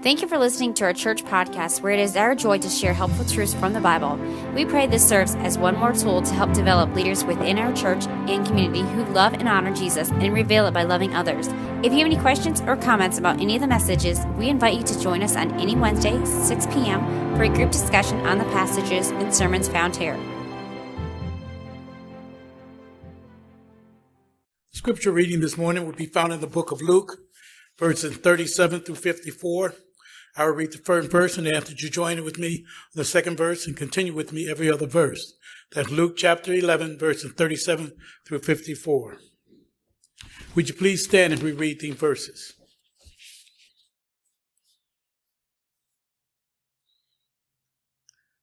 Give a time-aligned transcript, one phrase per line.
[0.00, 2.94] Thank you for listening to our church podcast, where it is our joy to share
[2.94, 4.16] helpful truths from the Bible.
[4.54, 8.06] We pray this serves as one more tool to help develop leaders within our church
[8.06, 11.48] and community who love and honor Jesus and reveal it by loving others.
[11.82, 14.84] If you have any questions or comments about any of the messages, we invite you
[14.84, 19.10] to join us on any Wednesday, 6 p.m., for a group discussion on the passages
[19.10, 20.16] and sermons found here.
[24.70, 27.18] Scripture reading this morning will be found in the book of Luke,
[27.76, 29.74] verses 37 through 54.
[30.36, 32.64] I will read the first verse and after you join it with me
[32.94, 35.34] the second verse and continue with me every other verse.
[35.72, 37.92] That's Luke chapter 11, verses 37
[38.26, 39.18] through 54.
[40.54, 42.54] Would you please stand and we read these verses?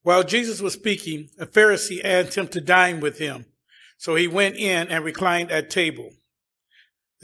[0.04, 3.46] While Jesus was speaking, a Pharisee asked him to dine with him.
[3.98, 6.12] So he went in and reclined at table.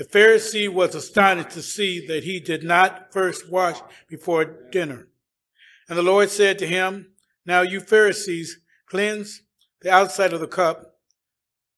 [0.01, 3.79] The Pharisee was astonished to see that he did not first wash
[4.09, 5.09] before dinner.
[5.87, 7.11] And the Lord said to him,
[7.45, 9.43] Now you Pharisees cleanse
[9.81, 10.97] the outside of the cup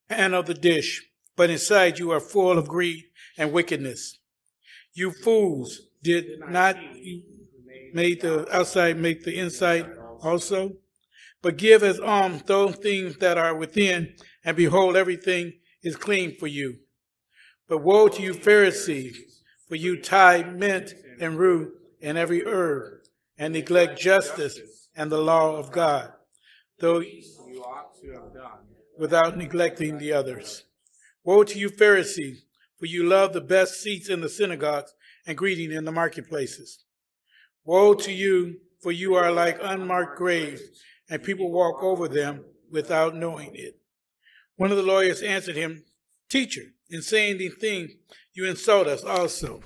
[0.08, 3.04] and of the dish, but inside you are full of greed
[3.38, 4.20] and wickedness.
[4.94, 7.24] You fools, did not you
[7.94, 10.78] make the outside make the inside also?
[11.42, 14.16] But give as alms those things that are within,
[14.46, 16.78] and behold, everything is clean for you.
[17.68, 23.00] But woe to you, Pharisees, for you tithe mint and rue and every herb,
[23.38, 24.60] and neglect justice
[24.96, 26.12] and the law of God,
[26.80, 28.60] though you ought to have done,
[28.98, 30.66] without neglecting the others.
[31.24, 32.46] Woe to you, Pharisees,
[32.78, 34.94] for you love the best seats in the synagogues
[35.26, 36.84] and greeting in the marketplaces.
[37.64, 40.62] Woe to you, for you are like unmarked graves,
[41.10, 43.78] and people walk over them without knowing it.
[44.58, 45.86] One of the lawyers answered him,
[46.30, 47.92] Teacher, in saying these things,
[48.34, 49.62] you insult us also.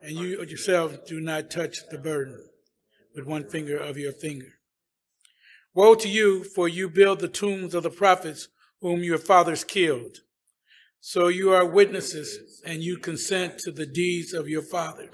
[0.00, 2.44] And you yourself do not touch the burden
[3.14, 4.58] with one finger of your finger.
[5.74, 8.48] Woe to you, for you build the tombs of the prophets
[8.80, 10.18] whom your fathers killed.
[11.00, 15.10] So you are witnesses, and you consent to the deeds of your father,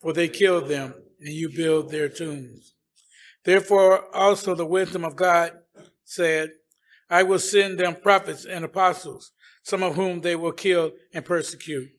[0.00, 2.71] for they killed them, and you build their tombs.
[3.44, 5.52] Therefore also the wisdom of God
[6.04, 6.50] said,
[7.10, 9.32] I will send them prophets and apostles,
[9.62, 11.90] some of whom they will kill and persecute,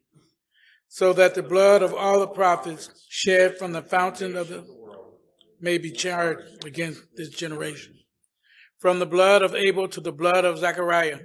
[0.88, 5.16] so that the blood of all the prophets shed from the fountain of the world
[5.60, 7.94] may be charged against this generation.
[8.80, 11.20] From the blood of Abel to the blood of Zechariah,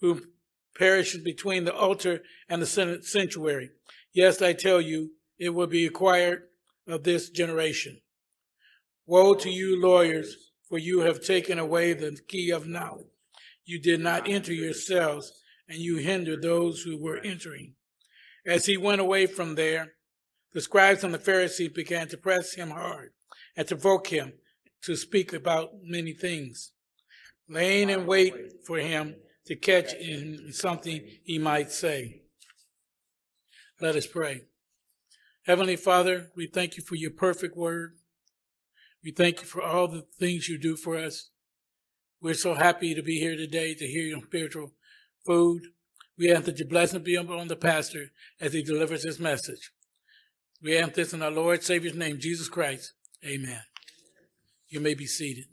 [0.00, 0.22] who
[0.76, 3.70] perishes between the altar and the sanctuary.
[4.12, 6.44] Yes, I tell you, it will be acquired
[6.86, 8.00] of this generation.
[9.06, 13.06] Woe to you, lawyers, for you have taken away the key of knowledge.
[13.64, 15.32] You did not enter yourselves,
[15.68, 17.74] and you hindered those who were entering.
[18.46, 19.94] As he went away from there,
[20.52, 23.12] the scribes and the Pharisees began to press him hard
[23.56, 24.34] and to provoke him
[24.82, 26.72] to speak about many things,
[27.48, 28.34] laying in wait
[28.66, 29.16] for him
[29.46, 32.22] to catch in something he might say.
[33.80, 34.42] Let us pray.
[35.46, 37.96] Heavenly Father, we thank you for your perfect word.
[39.04, 41.28] We thank you for all the things you do for us.
[42.22, 44.72] We're so happy to be here today to hear your spiritual
[45.26, 45.60] food.
[46.16, 49.72] We ask that your blessing be upon the pastor as he delivers his message.
[50.62, 52.94] We ask this in our Lord Savior's name, Jesus Christ.
[53.22, 53.60] Amen.
[54.68, 55.48] You may be seated.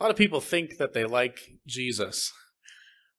[0.00, 2.32] A lot of people think that they like Jesus.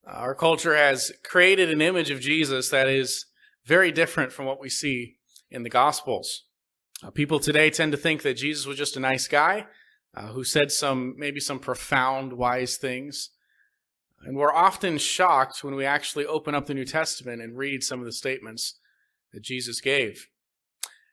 [0.08, 3.26] Our culture has created an image of Jesus that is
[3.66, 5.16] very different from what we see
[5.50, 6.44] in the Gospels.
[7.04, 9.66] Uh, people today tend to think that Jesus was just a nice guy
[10.16, 13.32] uh, who said some, maybe some profound, wise things.
[14.24, 18.00] And we're often shocked when we actually open up the New Testament and read some
[18.00, 18.76] of the statements
[19.34, 20.28] that Jesus gave.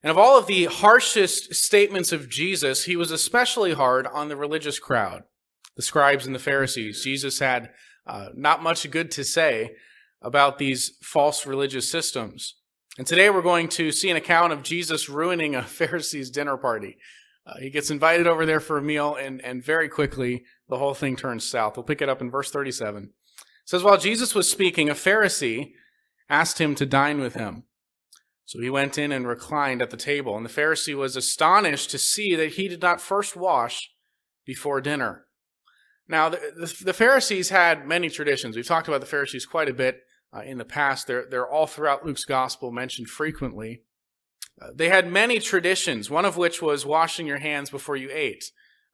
[0.02, 4.36] And of all of the harshest statements of Jesus, he was especially hard on the
[4.36, 5.22] religious crowd,
[5.76, 7.02] the scribes and the Pharisees.
[7.02, 7.70] Jesus had
[8.06, 9.72] uh, not much good to say
[10.20, 12.56] about these false religious systems.
[12.98, 16.98] And today we're going to see an account of Jesus ruining a Pharisee's dinner party.
[17.46, 20.94] Uh, he gets invited over there for a meal, and, and very quickly the whole
[20.94, 21.76] thing turns south.
[21.76, 23.04] We'll pick it up in verse 37.
[23.04, 23.10] It
[23.64, 25.72] says, While Jesus was speaking, a Pharisee
[26.28, 27.64] asked him to dine with him.
[28.44, 31.98] So he went in and reclined at the table, and the Pharisee was astonished to
[31.98, 33.90] see that he did not first wash
[34.44, 35.26] before dinner.
[36.08, 38.56] Now, the, the, the, Pharisees had many traditions.
[38.56, 40.00] We've talked about the Pharisees quite a bit
[40.34, 41.06] uh, in the past.
[41.06, 43.82] They're, they're all throughout Luke's gospel mentioned frequently.
[44.60, 48.44] Uh, they had many traditions, one of which was washing your hands before you ate.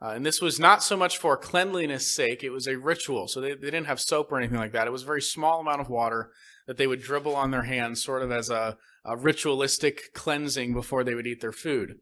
[0.01, 3.27] Uh, and this was not so much for cleanliness sake, it was a ritual.
[3.27, 4.87] So they, they didn't have soap or anything like that.
[4.87, 6.31] It was a very small amount of water
[6.67, 11.03] that they would dribble on their hands, sort of as a, a ritualistic cleansing before
[11.03, 11.97] they would eat their food.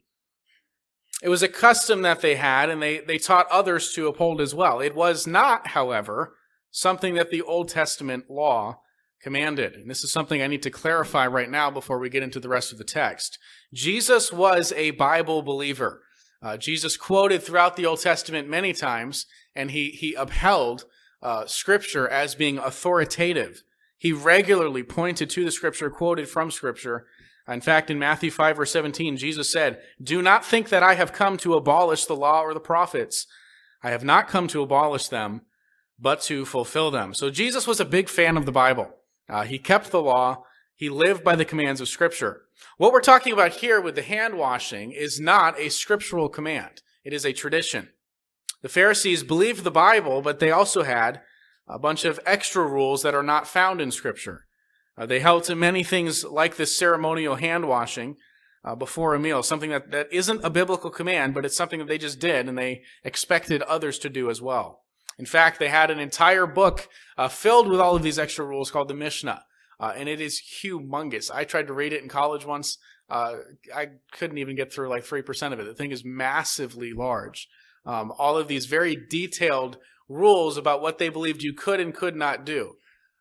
[1.22, 4.54] It was a custom that they had, and they, they taught others to uphold as
[4.54, 4.80] well.
[4.80, 6.34] It was not, however,
[6.70, 8.80] something that the Old Testament law
[9.22, 9.74] commanded.
[9.74, 12.50] And this is something I need to clarify right now before we get into the
[12.50, 13.38] rest of the text.
[13.72, 16.02] Jesus was a Bible believer.
[16.42, 20.84] Uh, Jesus quoted throughout the Old Testament many times, and he, he upheld
[21.22, 23.62] uh, Scripture as being authoritative.
[23.96, 27.06] He regularly pointed to the Scripture, quoted from Scripture.
[27.48, 31.12] In fact, in Matthew 5 verse 17, Jesus said, Do not think that I have
[31.12, 33.26] come to abolish the law or the prophets.
[33.82, 35.42] I have not come to abolish them,
[35.98, 37.14] but to fulfill them.
[37.14, 38.90] So Jesus was a big fan of the Bible.
[39.28, 40.42] Uh, he kept the law.
[40.74, 42.42] He lived by the commands of Scripture.
[42.78, 46.82] What we're talking about here with the hand washing is not a scriptural command.
[47.04, 47.90] It is a tradition.
[48.62, 51.20] The Pharisees believed the Bible, but they also had
[51.68, 54.45] a bunch of extra rules that are not found in Scripture.
[54.98, 58.16] Uh, they held to many things like this ceremonial hand washing
[58.64, 61.88] uh, before a meal, something that, that isn't a biblical command, but it's something that
[61.88, 64.80] they just did and they expected others to do as well.
[65.18, 68.70] In fact, they had an entire book uh, filled with all of these extra rules
[68.70, 69.44] called the Mishnah.
[69.78, 71.30] Uh, and it is humongous.
[71.32, 72.78] I tried to read it in college once.
[73.08, 73.36] Uh,
[73.74, 75.64] I couldn't even get through like 3% of it.
[75.64, 77.48] The thing is massively large.
[77.84, 79.78] Um, all of these very detailed
[80.08, 82.76] rules about what they believed you could and could not do.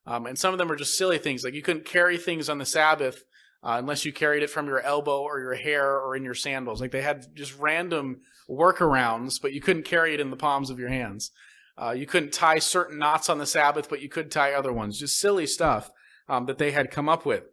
[0.07, 2.59] Um, and some of them are just silly things, like you couldn't carry things on
[2.59, 3.23] the Sabbath
[3.63, 6.79] uh, unless you carried it from your elbow or your hair or in your sandals.
[6.79, 10.79] Like they had just random workarounds, but you couldn't carry it in the palms of
[10.79, 11.31] your hands.
[11.77, 14.99] Uh, you couldn't tie certain knots on the Sabbath, but you could tie other ones.
[14.99, 15.91] Just silly stuff
[16.29, 17.43] um, that they had come up with.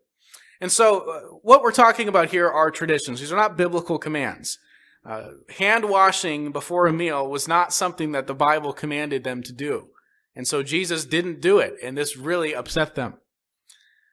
[0.60, 3.18] And so, uh, what we're talking about here are traditions.
[3.18, 4.58] These are not biblical commands.
[5.04, 9.52] Uh, hand washing before a meal was not something that the Bible commanded them to
[9.52, 9.88] do.
[10.34, 13.14] And so Jesus didn't do it, and this really upset them.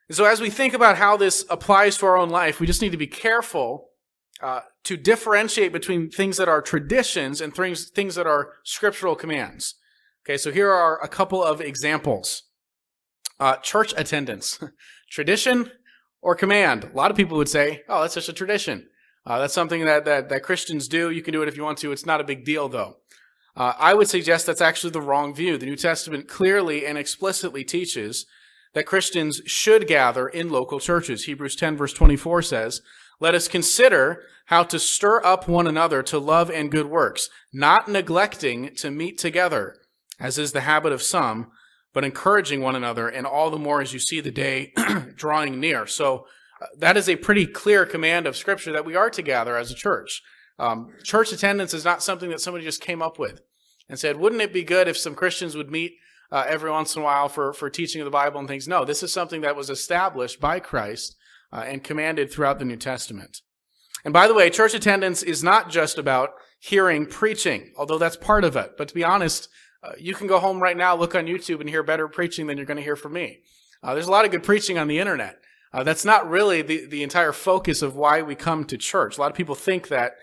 [0.10, 2.81] And so, as we think about how this applies to our own life, we just
[2.81, 3.89] need to be careful
[4.42, 9.75] uh, to differentiate between things that are traditions and things, things that are scriptural commands.
[10.25, 12.44] Okay, so here are a couple of examples.
[13.39, 14.60] Uh, church attendance,
[15.12, 15.71] tradition
[16.21, 16.86] or command.
[16.86, 18.88] A lot of people would say, "Oh, that's just a tradition.
[19.25, 21.12] Uh, that's something that, that that Christians do.
[21.12, 21.92] You can do it if you want to.
[21.92, 22.98] It's not a big deal, though."
[23.56, 25.57] Uh, I would suggest that's actually the wrong view.
[25.57, 28.25] The New Testament clearly and explicitly teaches
[28.74, 31.25] that Christians should gather in local churches.
[31.25, 32.81] Hebrews 10 verse 24 says,
[33.19, 37.88] let us consider how to stir up one another to love and good works, not
[37.88, 39.75] neglecting to meet together,
[40.19, 41.52] as is the habit of some,
[41.94, 44.74] but encouraging one another, and all the more as you see the day
[45.16, 45.86] drawing near.
[45.86, 46.25] So
[46.62, 49.69] uh, that is a pretty clear command of Scripture that we are to gather as
[49.69, 50.22] a church.
[50.60, 53.42] Um, church attendance is not something that somebody just came up with
[53.88, 55.96] and said, wouldn't it be good if some Christians would meet
[56.32, 58.68] uh, every once in a while for, for teaching of the Bible and things?
[58.68, 61.16] No, this is something that was established by Christ
[61.52, 63.42] uh, and commanded throughout the New Testament.
[64.06, 68.44] And by the way, church attendance is not just about hearing preaching, although that's part
[68.44, 68.74] of it.
[68.78, 69.50] But to be honest,
[69.82, 72.58] uh, you can go home right now, look on YouTube, and hear better preaching than
[72.58, 73.40] you're going to hear from me.
[73.82, 75.40] Uh, there's a lot of good preaching on the internet.
[75.72, 79.18] Uh, that's not really the, the entire focus of why we come to church.
[79.18, 80.14] A lot of people think that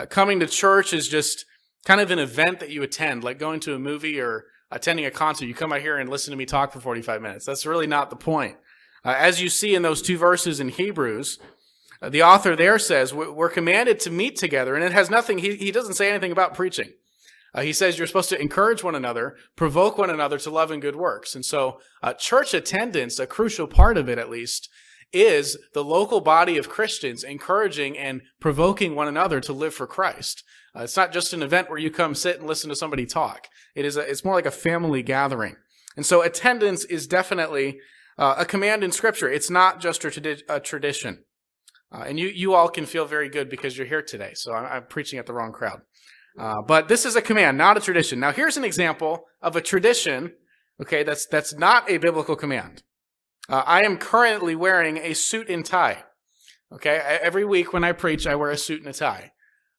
[0.00, 1.44] uh, coming to church is just
[1.84, 5.10] kind of an event that you attend, like going to a movie or attending a
[5.10, 5.46] concert.
[5.46, 7.44] You come out here and listen to me talk for 45 minutes.
[7.44, 8.56] That's really not the point.
[9.04, 11.38] Uh, as you see in those two verses in Hebrews,
[12.00, 15.56] uh, the author there says we're commanded to meet together, and it has nothing, he,
[15.56, 16.92] he doesn't say anything about preaching.
[17.52, 20.80] Uh, he says you're supposed to encourage one another, provoke one another to love and
[20.80, 21.34] good works.
[21.34, 24.70] And so, uh, church attendance, a crucial part of it at least,
[25.12, 30.44] is the local body of Christians encouraging and provoking one another to live for Christ.
[30.74, 33.48] Uh, it's not just an event where you come sit and listen to somebody talk.
[33.74, 35.56] It is a, it's more like a family gathering.
[35.96, 37.78] And so attendance is definitely
[38.18, 39.28] uh, a command in scripture.
[39.28, 41.24] It's not just a, tradi- a tradition.
[41.92, 44.32] Uh, and you, you all can feel very good because you're here today.
[44.34, 45.80] So I'm, I'm preaching at the wrong crowd.
[46.38, 48.20] Uh, but this is a command, not a tradition.
[48.20, 50.32] Now, here's an example of a tradition,
[50.80, 52.84] okay, that's, that's not a biblical command.
[53.50, 56.04] Uh, I am currently wearing a suit and tie.
[56.72, 59.32] Okay, every week when I preach, I wear a suit and a tie.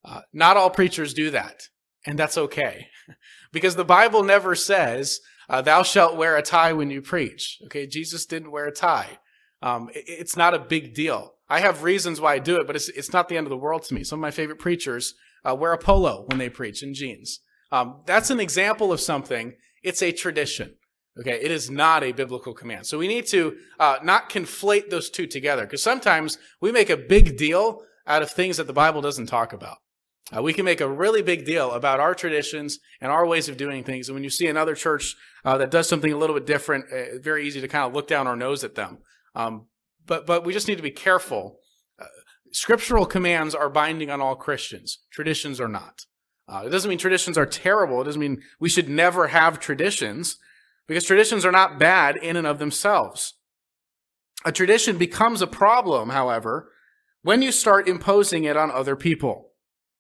[0.04, 1.70] Uh, not all preachers do that,
[2.06, 2.88] and that's okay.
[3.54, 7.60] because the Bible never says, uh, thou shalt wear a tie when you preach.
[7.66, 9.20] Okay, Jesus didn't wear a tie.
[9.62, 11.36] Um, it, it's not a big deal.
[11.48, 13.58] I have reasons why I do it, but it's, it's not the end of the
[13.58, 14.04] world to me.
[14.04, 15.14] Some of my favorite preachers
[15.50, 17.40] uh, wear a polo when they preach in jeans.
[17.72, 19.54] Um, that's an example of something.
[19.82, 20.76] It's a tradition.
[21.20, 22.86] Okay, it is not a biblical command.
[22.88, 26.96] So we need to uh, not conflate those two together because sometimes we make a
[26.96, 29.78] big deal out of things that the Bible doesn't talk about.
[30.36, 33.58] Uh, we can make a really big deal about our traditions and our ways of
[33.58, 34.08] doing things.
[34.08, 37.24] And when you see another church uh, that does something a little bit different, it's
[37.24, 39.00] very easy to kind of look down our nose at them.
[39.36, 39.68] Um,
[40.06, 41.60] but but we just need to be careful.
[42.00, 42.06] Uh,
[42.52, 45.00] scriptural commands are binding on all Christians.
[45.12, 46.06] Traditions are not.
[46.48, 48.02] Uh, it doesn't mean traditions are terrible.
[48.02, 50.38] It doesn't mean we should never have traditions,
[50.88, 53.36] because traditions are not bad in and of themselves.
[54.44, 56.72] A tradition becomes a problem, however,
[57.22, 59.52] when you start imposing it on other people.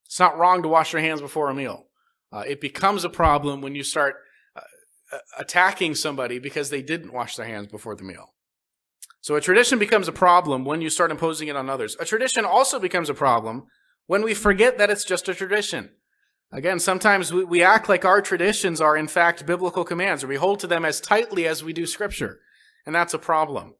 [0.05, 1.85] It's not wrong to wash your hands before a meal.
[2.33, 4.15] Uh, it becomes a problem when you start
[4.55, 8.33] uh, attacking somebody because they didn't wash their hands before the meal.
[9.21, 11.95] So a tradition becomes a problem when you start imposing it on others.
[11.99, 13.67] A tradition also becomes a problem
[14.07, 15.91] when we forget that it's just a tradition.
[16.51, 20.35] Again, sometimes we, we act like our traditions are in fact biblical commands, or we
[20.35, 22.39] hold to them as tightly as we do scripture.
[22.85, 23.75] And that's a problem.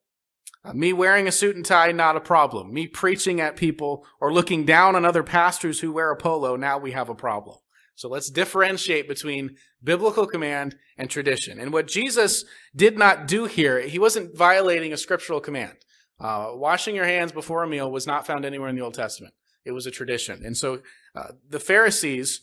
[0.64, 2.72] Uh, me wearing a suit and tie, not a problem.
[2.72, 6.78] Me preaching at people or looking down on other pastors who wear a polo, now
[6.78, 7.58] we have a problem.
[7.94, 11.58] So let's differentiate between biblical command and tradition.
[11.60, 15.76] And what Jesus did not do here, he wasn't violating a scriptural command.
[16.18, 19.34] Uh, washing your hands before a meal was not found anywhere in the Old Testament.
[19.64, 20.42] It was a tradition.
[20.44, 20.80] And so
[21.14, 22.42] uh, the Pharisees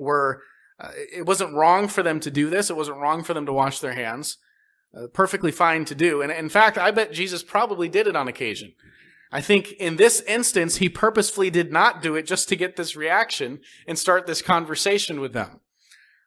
[0.00, 0.42] were,
[0.80, 2.70] uh, it wasn't wrong for them to do this.
[2.70, 4.38] It wasn't wrong for them to wash their hands
[4.96, 6.22] uh, perfectly fine to do.
[6.22, 8.72] And in fact, I bet Jesus probably did it on occasion.
[9.32, 12.96] I think in this instance, he purposefully did not do it just to get this
[12.96, 15.60] reaction and start this conversation with them.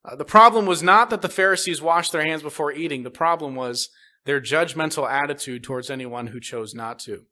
[0.05, 3.03] Uh, the problem was not that the Pharisees washed their hands before eating.
[3.03, 3.89] The problem was
[4.25, 7.25] their judgmental attitude towards anyone who chose not to.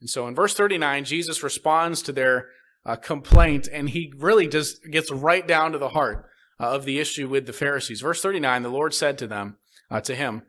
[0.00, 2.48] And so in verse 39, Jesus responds to their
[2.86, 6.26] uh, complaint and he really just gets right down to the heart
[6.60, 8.00] uh, of the issue with the Pharisees.
[8.00, 9.56] Verse 39, the Lord said to them,
[9.90, 10.42] uh, to him,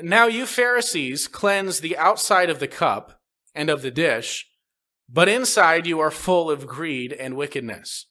[0.00, 3.20] now you Pharisees cleanse the outside of the cup
[3.54, 4.46] and of the dish,
[5.08, 8.06] but inside you are full of greed and wickedness.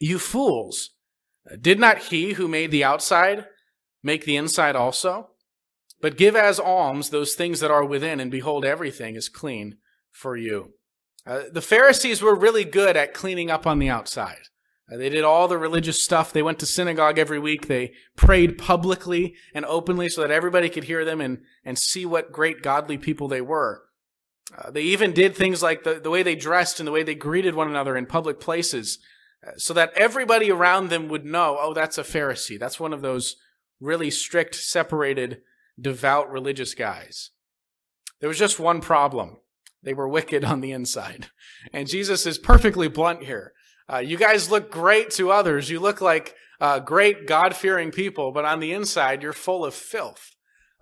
[0.00, 0.90] You fools,
[1.60, 3.46] did not he who made the outside
[4.02, 5.30] make the inside also?
[6.00, 9.78] But give as alms those things that are within, and behold, everything is clean
[10.10, 10.74] for you.
[11.26, 14.48] Uh, the Pharisees were really good at cleaning up on the outside.
[14.90, 16.32] Uh, they did all the religious stuff.
[16.32, 17.66] They went to synagogue every week.
[17.66, 22.32] They prayed publicly and openly so that everybody could hear them and, and see what
[22.32, 23.82] great godly people they were.
[24.56, 27.16] Uh, they even did things like the, the way they dressed and the way they
[27.16, 29.00] greeted one another in public places
[29.44, 32.58] uh, so that everybody around them would know, oh, that's a Pharisee.
[32.58, 33.36] That's one of those
[33.80, 35.40] really strict, separated,
[35.80, 37.30] devout religious guys.
[38.20, 39.38] There was just one problem.
[39.82, 41.28] They were wicked on the inside.
[41.72, 43.52] And Jesus is perfectly blunt here.
[43.92, 45.70] Uh, you guys look great to others.
[45.70, 49.74] You look like uh, great God fearing people, but on the inside, you're full of
[49.74, 50.32] filth.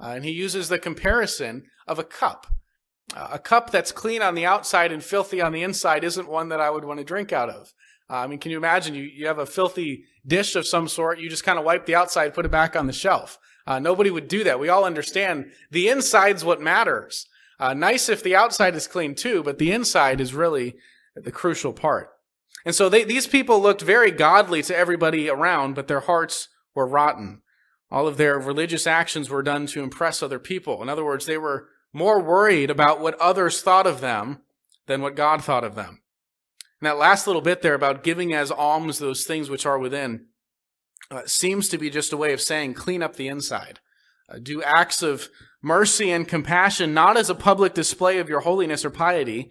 [0.00, 2.46] Uh, and he uses the comparison of a cup.
[3.14, 6.48] Uh, a cup that's clean on the outside and filthy on the inside isn't one
[6.48, 7.72] that I would want to drink out of.
[8.08, 8.94] Uh, I mean, can you imagine?
[8.94, 11.94] You, you have a filthy dish of some sort, you just kind of wipe the
[11.94, 13.38] outside, put it back on the shelf.
[13.66, 14.60] Uh, nobody would do that.
[14.60, 17.26] We all understand the inside's what matters.
[17.72, 20.76] Nice if the outside is clean too, but the inside is really
[21.14, 22.10] the crucial part.
[22.64, 26.86] And so they, these people looked very godly to everybody around, but their hearts were
[26.86, 27.42] rotten.
[27.90, 30.82] All of their religious actions were done to impress other people.
[30.82, 34.40] In other words, they were more worried about what others thought of them
[34.86, 36.02] than what God thought of them.
[36.80, 40.26] And that last little bit there about giving as alms those things which are within
[41.10, 43.80] uh, seems to be just a way of saying clean up the inside.
[44.28, 45.28] Uh, do acts of
[45.64, 49.50] mercy and compassion not as a public display of your holiness or piety,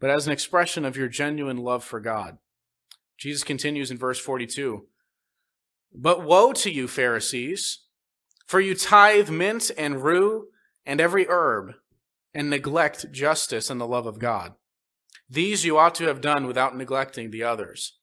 [0.00, 2.38] but as an expression of your genuine love for God.
[3.16, 4.86] Jesus continues in verse 42
[5.94, 7.84] But woe to you, Pharisees,
[8.46, 10.48] for you tithe mint and rue
[10.84, 11.74] and every herb,
[12.34, 14.54] and neglect justice and the love of God.
[15.30, 17.98] These you ought to have done without neglecting the others.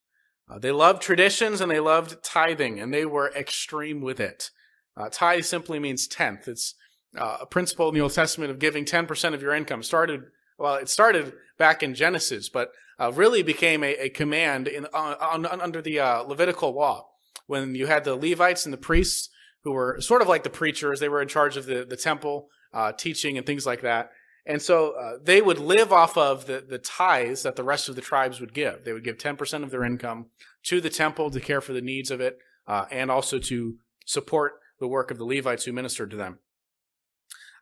[0.50, 4.50] Uh, they loved traditions and they loved tithing, and they were extreme with it.
[4.96, 6.48] Uh, tithe simply means tenth.
[6.48, 6.76] It's
[7.18, 9.84] uh, a principle in the Old Testament of giving 10% of your income.
[9.84, 10.24] Started
[10.60, 15.16] well, it started back in Genesis, but uh, really became a, a command in, uh,
[15.22, 17.08] on, under the uh, Levitical law
[17.48, 19.30] when you had the Levites and the priests
[19.64, 21.00] who were sort of like the preachers.
[21.00, 24.12] They were in charge of the, the temple uh, teaching and things like that.
[24.46, 27.96] And so uh, they would live off of the, the tithes that the rest of
[27.96, 28.84] the tribes would give.
[28.84, 30.28] They would give 10% of their income
[30.64, 33.76] to the temple to care for the needs of it uh, and also to
[34.06, 36.40] support the work of the Levites who ministered to them.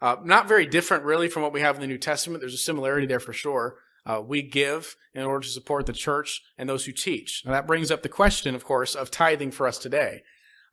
[0.01, 2.41] Uh, not very different, really, from what we have in the New Testament.
[2.41, 3.77] There's a similarity there for sure.
[4.05, 7.43] Uh, we give in order to support the church and those who teach.
[7.45, 10.23] Now, that brings up the question, of course, of tithing for us today.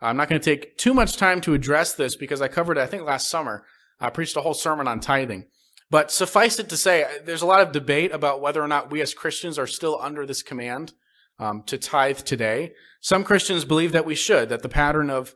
[0.00, 2.82] I'm not going to take too much time to address this because I covered it,
[2.82, 3.64] I think, last summer.
[3.98, 5.46] I preached a whole sermon on tithing.
[5.90, 9.00] But suffice it to say, there's a lot of debate about whether or not we
[9.00, 10.92] as Christians are still under this command
[11.38, 12.72] um, to tithe today.
[13.00, 15.34] Some Christians believe that we should, that the pattern of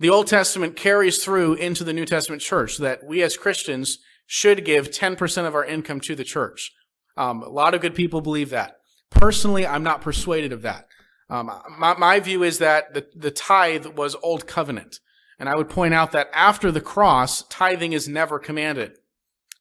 [0.00, 4.64] the Old Testament carries through into the New Testament church, that we as Christians should
[4.64, 6.72] give 10% of our income to the church.
[7.16, 8.76] Um, a lot of good people believe that.
[9.10, 10.88] Personally, I'm not persuaded of that.
[11.30, 14.98] Um, my, my view is that the, the tithe was Old Covenant.
[15.38, 18.98] And I would point out that after the cross, tithing is never commanded.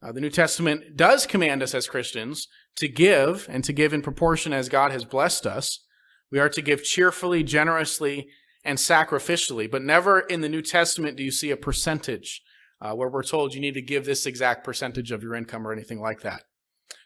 [0.02, 4.02] Uh, the New Testament does command us as Christians to give and to give in
[4.02, 5.80] proportion as God has blessed us.
[6.32, 8.28] We are to give cheerfully, generously,
[8.63, 12.41] and sacrificially, but never in the New Testament do you see a percentage
[12.82, 15.72] uh, where we're told you need to give this exact percentage of your income or
[15.72, 16.43] anything like that.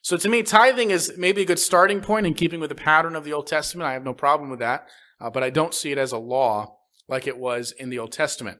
[0.01, 3.15] So to me, tithing is maybe a good starting point in keeping with the pattern
[3.15, 3.87] of the Old Testament.
[3.87, 4.87] I have no problem with that,
[5.19, 8.11] uh, but I don't see it as a law like it was in the Old
[8.11, 8.59] Testament.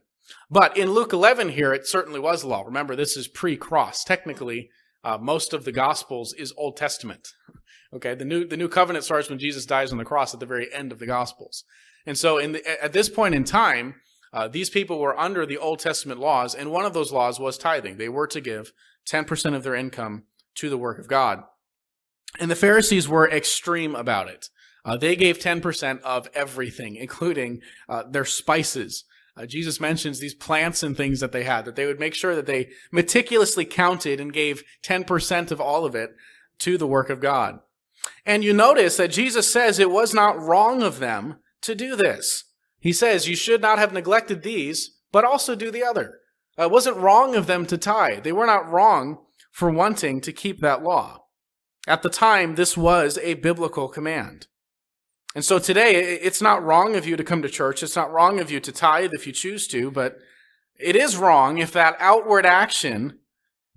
[0.50, 2.62] But in Luke 11 here, it certainly was a law.
[2.62, 4.04] Remember, this is pre-cross.
[4.04, 4.70] Technically,
[5.02, 7.28] uh, most of the Gospels is Old Testament.
[7.94, 10.46] okay, the new the new covenant starts when Jesus dies on the cross at the
[10.46, 11.64] very end of the Gospels.
[12.08, 13.96] And so, the, at this point in time,
[14.32, 17.58] uh, these people were under the Old Testament laws, and one of those laws was
[17.58, 17.98] tithing.
[17.98, 18.72] They were to give
[19.10, 20.24] 10% of their income
[20.54, 21.42] to the work of God.
[22.40, 24.48] And the Pharisees were extreme about it.
[24.86, 27.60] Uh, they gave 10% of everything, including
[27.90, 29.04] uh, their spices.
[29.36, 32.34] Uh, Jesus mentions these plants and things that they had, that they would make sure
[32.34, 36.12] that they meticulously counted and gave 10% of all of it
[36.60, 37.58] to the work of God.
[38.24, 42.44] And you notice that Jesus says it was not wrong of them to do this.
[42.78, 46.20] He says, You should not have neglected these, but also do the other.
[46.58, 48.24] Uh, it wasn't wrong of them to tithe.
[48.24, 49.18] They were not wrong
[49.50, 51.24] for wanting to keep that law.
[51.86, 54.46] At the time, this was a biblical command.
[55.34, 57.82] And so today, it's not wrong of you to come to church.
[57.82, 60.18] It's not wrong of you to tithe if you choose to, but
[60.78, 63.18] it is wrong if that outward action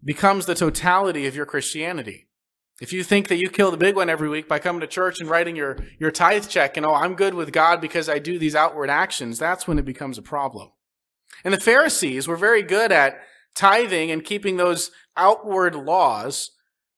[0.04, 2.28] becomes the totality of your Christianity.
[2.80, 5.20] If you think that you kill the big one every week by coming to church
[5.20, 8.40] and writing your, your tithe check and, oh, I'm good with God because I do
[8.40, 10.72] these outward actions, that's when it becomes a problem.
[11.44, 13.20] And the Pharisees were very good at
[13.56, 16.52] tithing and keeping those outward laws,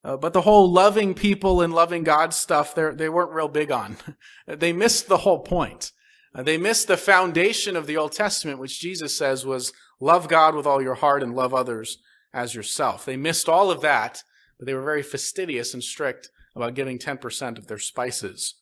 [0.03, 3.97] uh, but the whole loving people and loving God stuff, they weren't real big on.
[4.47, 5.91] they missed the whole point.
[6.35, 10.55] Uh, they missed the foundation of the Old Testament, which Jesus says was love God
[10.55, 11.99] with all your heart and love others
[12.33, 13.05] as yourself.
[13.05, 14.23] They missed all of that
[14.57, 18.55] but they were very fastidious and strict about giving 10% of their spices.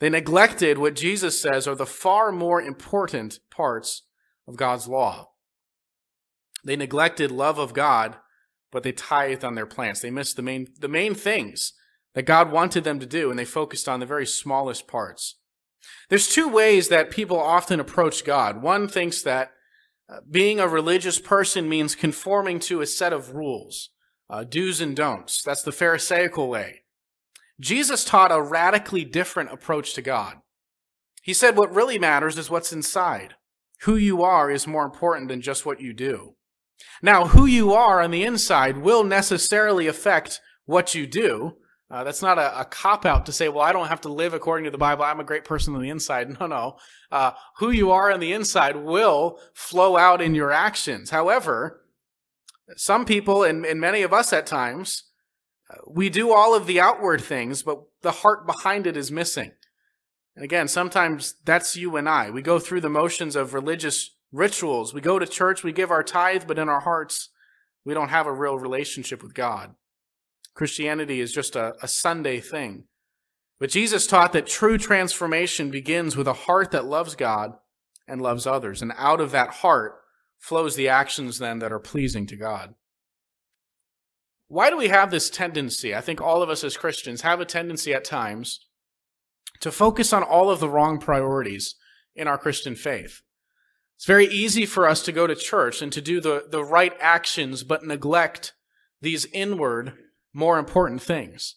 [0.00, 4.02] They neglected what Jesus says are the far more important parts
[4.48, 5.30] of God's law.
[6.64, 8.16] They neglected love of God,
[8.70, 10.00] but they tithed on their plants.
[10.00, 11.74] They missed the main, the main things
[12.14, 15.36] that God wanted them to do, and they focused on the very smallest parts.
[16.08, 18.62] There's two ways that people often approach God.
[18.62, 19.52] One thinks that
[20.08, 23.90] uh, being a religious person means conforming to a set of rules
[24.32, 25.42] uh, do's and don'ts.
[25.42, 26.80] That's the Pharisaical way.
[27.60, 30.38] Jesus taught a radically different approach to God.
[31.22, 33.34] He said what really matters is what's inside.
[33.82, 36.34] Who you are is more important than just what you do.
[37.02, 41.58] Now, who you are on the inside will necessarily affect what you do.
[41.90, 44.32] Uh, that's not a, a cop out to say, well, I don't have to live
[44.32, 45.04] according to the Bible.
[45.04, 46.34] I'm a great person on the inside.
[46.40, 46.76] No, no.
[47.10, 51.10] Uh, who you are on the inside will flow out in your actions.
[51.10, 51.81] However,
[52.76, 55.04] some people, and, and many of us at times,
[55.70, 59.52] uh, we do all of the outward things, but the heart behind it is missing.
[60.34, 62.30] And again, sometimes that's you and I.
[62.30, 64.94] We go through the motions of religious rituals.
[64.94, 67.28] We go to church, we give our tithe, but in our hearts,
[67.84, 69.74] we don't have a real relationship with God.
[70.54, 72.84] Christianity is just a, a Sunday thing.
[73.58, 77.52] But Jesus taught that true transformation begins with a heart that loves God
[78.08, 78.82] and loves others.
[78.82, 80.01] And out of that heart,
[80.42, 82.74] flows the actions then that are pleasing to God.
[84.48, 85.94] Why do we have this tendency?
[85.94, 88.66] I think all of us as Christians have a tendency at times
[89.60, 91.76] to focus on all of the wrong priorities
[92.16, 93.22] in our Christian faith.
[93.94, 96.92] It's very easy for us to go to church and to do the, the right
[96.98, 98.52] actions, but neglect
[99.00, 99.92] these inward,
[100.34, 101.54] more important things.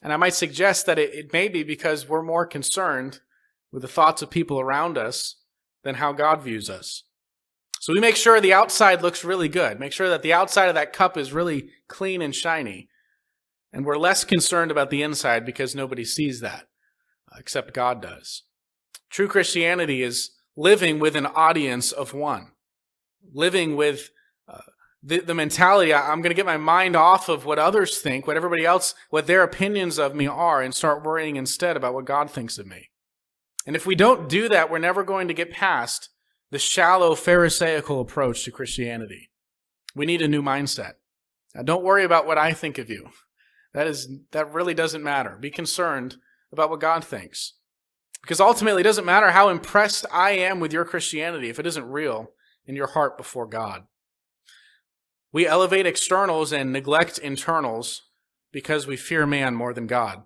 [0.00, 3.18] And I might suggest that it, it may be because we're more concerned
[3.72, 5.40] with the thoughts of people around us
[5.82, 7.02] than how God views us.
[7.82, 9.80] So we make sure the outside looks really good.
[9.80, 12.88] Make sure that the outside of that cup is really clean and shiny.
[13.72, 16.68] And we're less concerned about the inside because nobody sees that,
[17.32, 18.44] uh, except God does.
[19.10, 22.52] True Christianity is living with an audience of one,
[23.34, 24.10] living with
[24.46, 24.58] uh,
[25.02, 28.36] the, the mentality I'm going to get my mind off of what others think, what
[28.36, 32.30] everybody else, what their opinions of me are, and start worrying instead about what God
[32.30, 32.90] thinks of me.
[33.66, 36.10] And if we don't do that, we're never going to get past
[36.52, 39.30] the shallow Pharisaical approach to Christianity.
[39.94, 40.92] We need a new mindset.
[41.54, 43.08] Now, don't worry about what I think of you.
[43.72, 45.38] That is that really doesn't matter.
[45.40, 46.16] Be concerned
[46.52, 47.54] about what God thinks.
[48.20, 51.90] Because ultimately it doesn't matter how impressed I am with your Christianity if it isn't
[51.90, 52.32] real
[52.66, 53.84] in your heart before God.
[55.32, 58.02] We elevate externals and neglect internals
[58.52, 60.24] because we fear man more than God.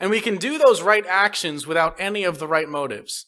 [0.00, 3.26] And we can do those right actions without any of the right motives.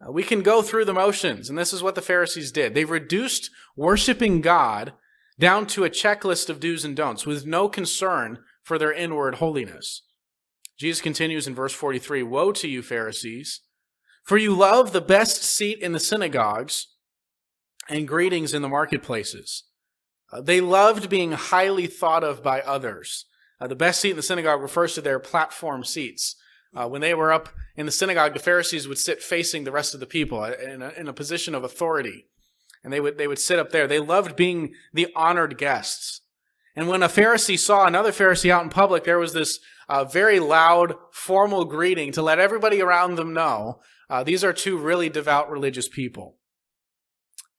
[0.00, 2.74] Uh, we can go through the motions, and this is what the Pharisees did.
[2.74, 4.92] They reduced worshiping God
[5.38, 10.02] down to a checklist of do's and don'ts with no concern for their inward holiness.
[10.78, 13.62] Jesus continues in verse 43 Woe to you, Pharisees,
[14.22, 16.88] for you love the best seat in the synagogues
[17.88, 19.64] and greetings in the marketplaces.
[20.32, 23.26] Uh, they loved being highly thought of by others.
[23.60, 26.36] Uh, the best seat in the synagogue refers to their platform seats.
[26.76, 29.94] Uh, when they were up in the synagogue, the Pharisees would sit facing the rest
[29.94, 32.26] of the people uh, in a, in a position of authority.
[32.84, 33.86] And they would, they would sit up there.
[33.86, 36.20] They loved being the honored guests.
[36.76, 39.58] And when a Pharisee saw another Pharisee out in public, there was this
[39.88, 44.78] uh, very loud, formal greeting to let everybody around them know uh, these are two
[44.78, 46.36] really devout religious people.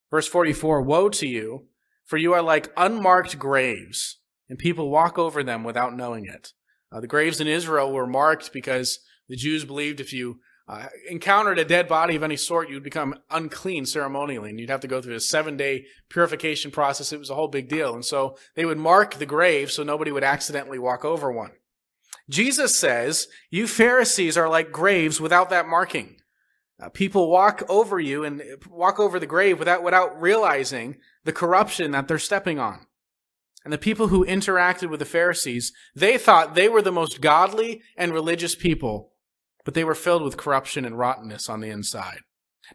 [0.09, 1.65] Verse 44 Woe to you,
[2.05, 6.53] for you are like unmarked graves, and people walk over them without knowing it.
[6.91, 11.59] Uh, the graves in Israel were marked because the Jews believed if you uh, encountered
[11.59, 15.01] a dead body of any sort, you'd become unclean ceremonially, and you'd have to go
[15.01, 17.13] through a seven day purification process.
[17.13, 17.93] It was a whole big deal.
[17.93, 21.51] And so they would mark the grave so nobody would accidentally walk over one.
[22.29, 26.17] Jesus says, You Pharisees are like graves without that marking.
[26.81, 31.91] Uh, people walk over you and walk over the grave without, without realizing the corruption
[31.91, 32.86] that they're stepping on.
[33.67, 37.81] And the people who interacted with the Pharisees, they thought they were the most godly
[37.97, 39.11] and religious people,
[39.65, 42.19] but they were filled with corruption and rottenness on the inside.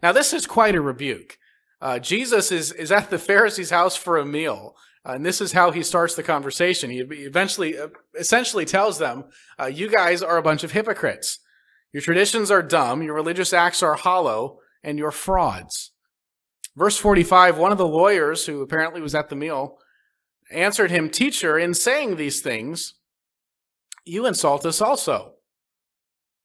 [0.03, 1.39] Now, this is quite a rebuke.
[1.81, 4.75] Uh, Jesus is, is at the Pharisees' house for a meal.
[5.03, 6.91] Uh, and this is how he starts the conversation.
[6.91, 7.89] He eventually, uh,
[8.21, 9.25] essentially tells them,
[9.59, 11.39] uh, you guys are a bunch of hypocrites.
[11.95, 15.93] Your traditions are dumb, your religious acts are hollow, and you're frauds.
[16.77, 19.79] Verse 45, one of the lawyers who apparently was at the meal
[20.53, 22.95] answered him, Teacher, in saying these things,
[24.05, 25.35] you insult us also.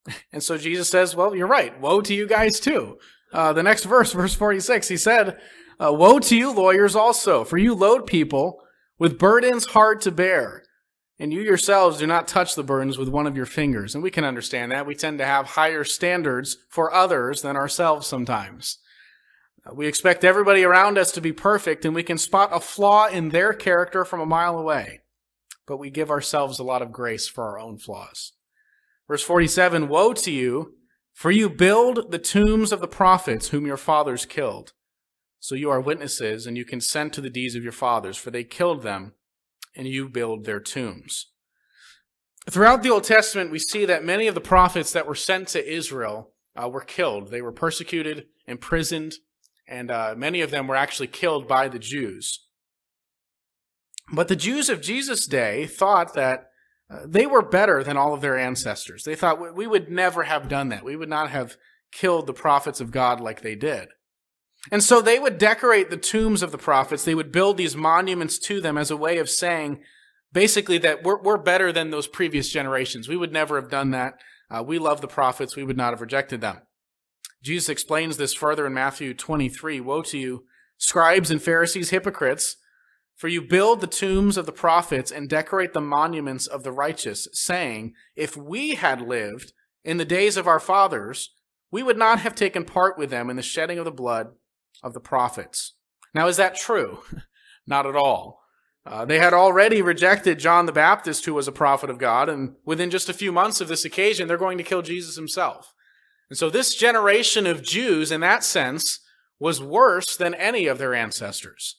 [0.31, 1.77] And so Jesus says, Well, you're right.
[1.81, 2.97] Woe to you guys too.
[3.33, 5.37] Uh, the next verse, verse 46, he said,
[5.79, 8.61] uh, Woe to you, lawyers, also, for you load people
[8.97, 10.63] with burdens hard to bear
[11.19, 13.95] and you yourselves do not touch the burdens with one of your fingers.
[13.95, 14.85] And we can understand that.
[14.85, 18.77] We tend to have higher standards for others than ourselves sometimes.
[19.67, 23.07] Uh, we expect everybody around us to be perfect, and we can spot a flaw
[23.07, 25.01] in their character from a mile away.
[25.65, 28.33] But we give ourselves a lot of grace for our own flaws.
[29.07, 30.75] Verse 47 Woe to you,
[31.13, 34.73] for you build the tombs of the prophets whom your fathers killed.
[35.39, 38.43] So you are witnesses, and you consent to the deeds of your fathers, for they
[38.43, 39.13] killed them
[39.75, 41.27] and you build their tombs.
[42.49, 45.71] Throughout the Old Testament, we see that many of the prophets that were sent to
[45.71, 47.29] Israel uh, were killed.
[47.29, 49.15] They were persecuted, imprisoned,
[49.67, 52.45] and uh, many of them were actually killed by the Jews.
[54.11, 56.49] But the Jews of Jesus' day thought that
[56.89, 59.03] uh, they were better than all of their ancestors.
[59.03, 60.85] They thought we would never have done that.
[60.85, 61.57] We would not have
[61.91, 63.89] killed the prophets of God like they did.
[64.71, 67.03] And so they would decorate the tombs of the prophets.
[67.03, 69.81] They would build these monuments to them as a way of saying,
[70.31, 73.07] basically, that we're, we're better than those previous generations.
[73.07, 74.13] We would never have done that.
[74.49, 75.55] Uh, we love the prophets.
[75.55, 76.61] We would not have rejected them.
[77.41, 79.79] Jesus explains this further in Matthew 23.
[79.79, 80.45] Woe to you,
[80.77, 82.57] scribes and Pharisees, hypocrites,
[83.15, 87.27] for you build the tombs of the prophets and decorate the monuments of the righteous,
[87.33, 91.33] saying, If we had lived in the days of our fathers,
[91.71, 94.29] we would not have taken part with them in the shedding of the blood
[94.83, 95.73] of the prophets.
[96.13, 96.99] Now, is that true?
[97.67, 98.41] Not at all.
[98.85, 102.55] Uh, they had already rejected John the Baptist, who was a prophet of God, and
[102.65, 105.73] within just a few months of this occasion, they're going to kill Jesus himself.
[106.29, 108.99] And so, this generation of Jews, in that sense,
[109.39, 111.77] was worse than any of their ancestors.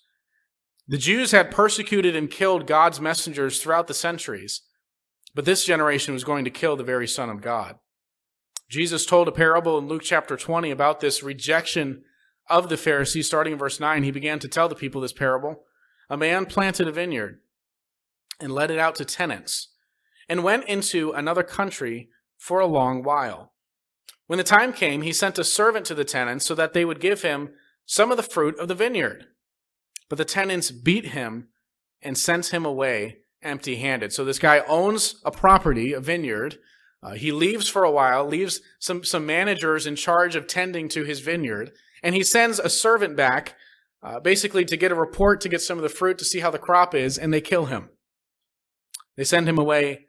[0.86, 4.62] The Jews had persecuted and killed God's messengers throughout the centuries,
[5.34, 7.76] but this generation was going to kill the very Son of God.
[8.70, 12.04] Jesus told a parable in Luke chapter 20 about this rejection
[12.48, 15.64] of the Pharisees, starting in verse 9, he began to tell the people this parable.
[16.08, 17.40] A man planted a vineyard
[18.40, 19.68] and let it out to tenants
[20.28, 22.08] and went into another country
[22.38, 23.52] for a long while.
[24.28, 27.00] When the time came, he sent a servant to the tenants so that they would
[27.00, 27.50] give him
[27.86, 29.24] some of the fruit of the vineyard.
[30.08, 31.48] But the tenants beat him
[32.02, 34.12] and sent him away empty handed.
[34.12, 36.58] So this guy owns a property, a vineyard.
[37.02, 41.04] Uh, he leaves for a while, leaves some, some managers in charge of tending to
[41.04, 41.72] his vineyard.
[42.02, 43.54] And he sends a servant back
[44.02, 46.50] uh, basically to get a report, to get some of the fruit, to see how
[46.50, 47.88] the crop is, and they kill him.
[49.16, 50.06] They send him away.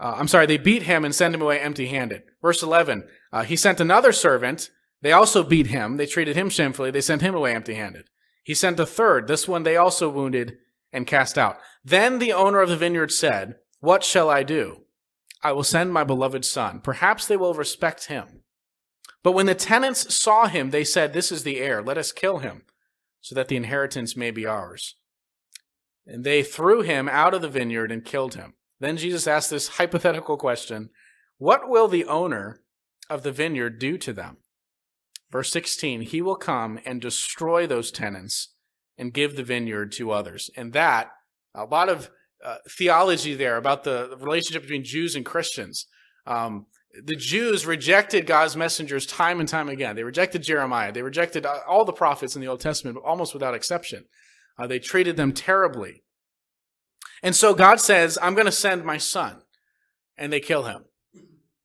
[0.00, 2.22] Uh, I'm sorry, they beat him and send him away empty handed.
[2.40, 4.70] Verse 11, uh, he sent another servant.
[5.02, 5.98] They also beat him.
[5.98, 6.90] They treated him shamefully.
[6.90, 8.06] They sent him away empty handed.
[8.42, 9.28] He sent a third.
[9.28, 10.56] This one they also wounded
[10.90, 11.58] and cast out.
[11.84, 14.84] Then the owner of the vineyard said, What shall I do?
[15.42, 16.80] I will send my beloved son.
[16.80, 18.42] Perhaps they will respect him.
[19.22, 21.82] But when the tenants saw him, they said, This is the heir.
[21.82, 22.62] Let us kill him,
[23.20, 24.96] so that the inheritance may be ours.
[26.06, 28.54] And they threw him out of the vineyard and killed him.
[28.80, 30.90] Then Jesus asked this hypothetical question
[31.38, 32.60] What will the owner
[33.08, 34.38] of the vineyard do to them?
[35.30, 38.54] Verse 16 He will come and destroy those tenants
[38.98, 40.50] and give the vineyard to others.
[40.56, 41.10] And that,
[41.54, 42.10] a lot of
[42.44, 45.86] uh, theology there about the, relationship between Jews and Christians.
[46.26, 46.66] Um,
[47.04, 49.94] the Jews rejected God's messengers time and time again.
[49.94, 50.92] They rejected Jeremiah.
[50.92, 54.04] They rejected uh, all the prophets in the Old Testament, almost without exception.
[54.58, 56.02] Uh, they treated them terribly.
[57.22, 59.42] And so God says, I'm going to send my son.
[60.16, 60.84] And they kill him.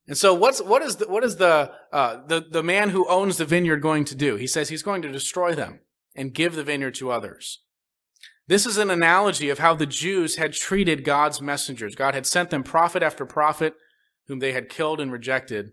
[0.08, 3.38] And so what's, what is the, what is the, uh, the, the man who owns
[3.38, 4.36] the vineyard going to do?
[4.36, 5.80] He says he's going to destroy them
[6.16, 7.62] and give the vineyard to others.
[8.48, 11.96] This is an analogy of how the Jews had treated God's messengers.
[11.96, 13.76] God had sent them prophet after prophet
[14.28, 15.72] whom they had killed and rejected.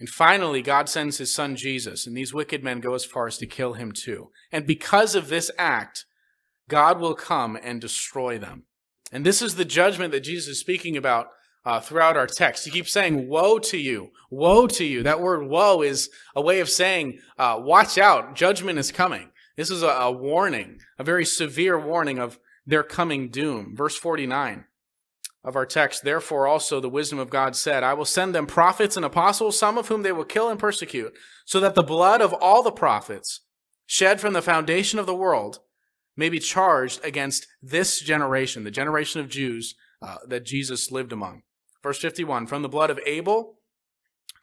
[0.00, 3.36] And finally, God sends his son Jesus, and these wicked men go as far as
[3.38, 4.30] to kill him too.
[4.52, 6.04] And because of this act,
[6.68, 8.64] God will come and destroy them.
[9.12, 11.28] And this is the judgment that Jesus is speaking about
[11.64, 12.64] uh, throughout our text.
[12.64, 14.10] He keeps saying, Woe to you!
[14.30, 15.02] Woe to you!
[15.02, 18.34] That word woe is a way of saying, uh, Watch out!
[18.34, 19.30] Judgment is coming.
[19.56, 23.74] This is a, a warning, a very severe warning of their coming doom.
[23.76, 24.64] Verse 49
[25.44, 28.96] of our text, therefore also the wisdom of God said, I will send them prophets
[28.96, 31.14] and apostles, some of whom they will kill and persecute,
[31.46, 33.40] so that the blood of all the prophets
[33.86, 35.60] shed from the foundation of the world
[36.18, 41.42] may be charged against this generation, the generation of Jews uh, that Jesus lived among.
[41.82, 43.60] Verse 51 From the blood of Abel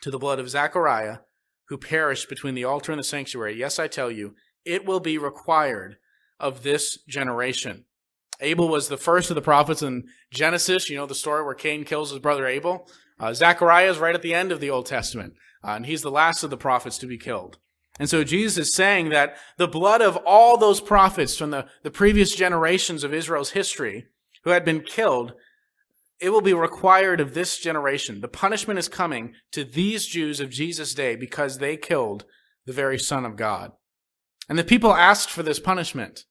[0.02, 1.20] to the blood of Zechariah,
[1.68, 5.18] who perished between the altar and the sanctuary, yes, I tell you, it will be
[5.18, 5.98] required
[6.40, 7.86] of this generation.
[8.40, 10.90] Abel was the first of the prophets in Genesis.
[10.90, 12.90] You know the story where Cain kills his brother Abel.
[13.20, 15.34] Uh, Zechariah is right at the end of the Old Testament,
[15.64, 17.58] uh, and he's the last of the prophets to be killed.
[18.00, 21.92] And so Jesus is saying that the blood of all those prophets from the, the
[21.92, 24.08] previous generations of Israel's history
[24.44, 25.34] who had been killed,
[26.20, 28.20] it will be required of this generation.
[28.20, 32.26] The punishment is coming to these Jews of Jesus' day because they killed
[32.66, 33.72] the very Son of God.
[34.50, 36.26] And the people asked for this punishment.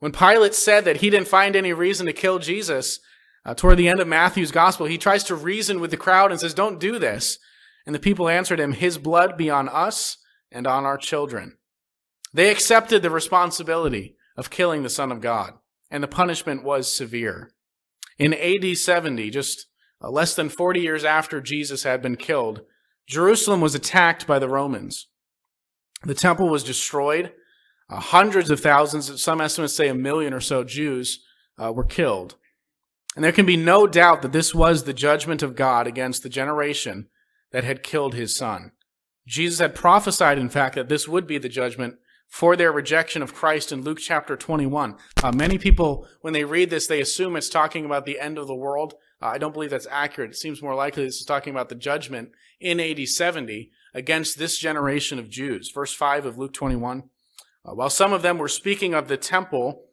[0.00, 3.00] When Pilate said that he didn't find any reason to kill Jesus,
[3.44, 6.38] uh, toward the end of Matthew's gospel, he tries to reason with the crowd and
[6.38, 7.38] says, Don't do this.
[7.86, 10.18] And the people answered him, His blood be on us
[10.50, 11.56] and on our children.
[12.32, 15.54] They accepted the responsibility of killing the Son of God,
[15.90, 17.50] and the punishment was severe.
[18.18, 19.66] In AD 70, just
[20.02, 22.62] uh, less than 40 years after Jesus had been killed,
[23.06, 25.08] Jerusalem was attacked by the Romans.
[26.04, 27.32] The temple was destroyed.
[27.90, 31.24] Uh, hundreds of thousands, some estimates say a million or so Jews
[31.56, 32.36] uh, were killed.
[33.16, 36.28] And there can be no doubt that this was the judgment of God against the
[36.28, 37.08] generation
[37.50, 38.72] that had killed his son.
[39.28, 41.96] Jesus had prophesied, in fact, that this would be the judgment
[42.28, 44.96] for their rejection of Christ in Luke chapter 21.
[45.22, 48.46] Uh, many people, when they read this, they assume it's talking about the end of
[48.46, 48.94] the world.
[49.20, 50.30] Uh, I don't believe that's accurate.
[50.30, 54.58] It seems more likely this is talking about the judgment in AD 70 against this
[54.58, 55.70] generation of Jews.
[55.74, 57.02] Verse 5 of Luke 21.
[57.66, 59.84] Uh, while some of them were speaking of the temple,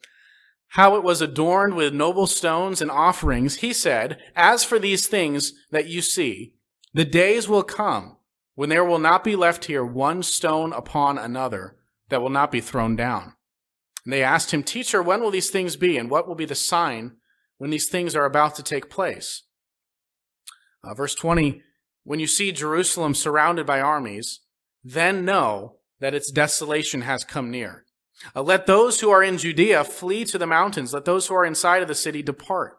[0.69, 5.52] how it was adorned with noble stones and offerings, he said, As for these things
[5.71, 6.54] that you see,
[6.93, 8.15] the days will come
[8.55, 11.75] when there will not be left here one stone upon another
[12.09, 13.33] that will not be thrown down.
[14.03, 16.55] And they asked him, Teacher, when will these things be, and what will be the
[16.55, 17.17] sign
[17.57, 19.43] when these things are about to take place?
[20.83, 21.61] Uh, verse 20
[22.03, 24.41] When you see Jerusalem surrounded by armies,
[24.83, 27.85] then know that its desolation has come near.
[28.35, 30.93] Uh, let those who are in Judea flee to the mountains.
[30.93, 32.77] Let those who are inside of the city depart.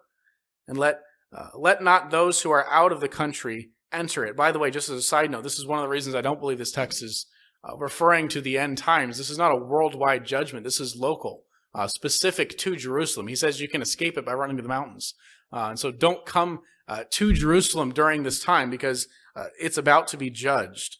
[0.69, 1.01] And let,
[1.37, 4.37] uh, let not those who are out of the country enter it.
[4.37, 6.21] By the way, just as a side note, this is one of the reasons I
[6.21, 7.27] don't believe this text is
[7.65, 9.19] uh, referring to the end times.
[9.19, 10.65] This is not a worldwide judgment.
[10.65, 11.45] This is local,
[11.75, 13.29] uh, specific to Jerusalem.
[13.29, 15.15] He says you can escape it by running to the mountains.
[15.53, 20.07] Uh, and so don't come uh, to Jerusalem during this time because uh, it's about
[20.09, 20.99] to be judged.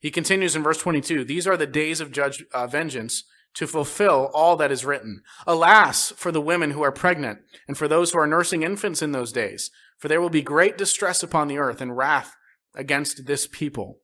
[0.00, 4.30] He continues in verse 22 These are the days of judge, uh, vengeance to fulfill
[4.32, 5.22] all that is written.
[5.46, 9.12] Alas for the women who are pregnant and for those who are nursing infants in
[9.12, 12.34] those days, for there will be great distress upon the earth and wrath
[12.74, 13.98] against this people.